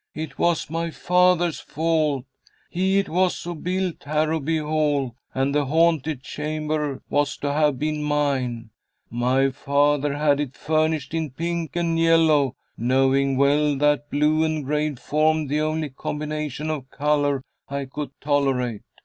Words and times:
"It 0.15 0.39
was 0.39 0.67
my 0.67 0.89
father's 0.89 1.59
fault. 1.59 2.25
He 2.71 2.97
it 2.97 3.07
was 3.07 3.43
who 3.43 3.53
built 3.53 4.03
Harrowby 4.05 4.57
Hall, 4.57 5.15
and 5.31 5.53
the 5.53 5.65
haunted 5.67 6.23
chamber 6.23 7.03
was 7.07 7.37
to 7.37 7.53
have 7.53 7.77
been 7.77 8.01
mine. 8.01 8.71
My 9.11 9.51
father 9.51 10.17
had 10.17 10.39
it 10.39 10.55
furnished 10.55 11.13
in 11.13 11.29
pink 11.29 11.75
and 11.75 11.99
yellow, 11.99 12.55
knowing 12.77 13.37
well 13.37 13.75
that 13.77 14.09
blue 14.09 14.43
and 14.43 14.65
gray 14.65 14.95
formed 14.95 15.49
the 15.49 15.61
only 15.61 15.89
combination 15.91 16.71
of 16.71 16.89
color 16.89 17.43
I 17.69 17.85
could 17.85 18.09
tolerate. 18.19 18.81